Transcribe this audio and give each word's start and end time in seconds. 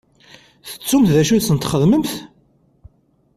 Tettumt 0.69 1.11
d 1.13 1.15
acu 1.21 1.33
i 1.35 1.41
sen-txedmemt? 1.41 2.13